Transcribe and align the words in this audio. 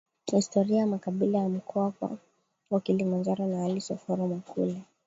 Historia 0.31 0.77
ya 0.79 0.87
makabila 0.87 1.37
ya 1.39 1.49
Mkoa 1.49 1.93
wa 2.71 2.79
Kilimanjaro 2.81 3.45
na 3.47 3.65
Alice 3.65 3.93
Oforo 3.93 4.27
Makule 4.27 4.81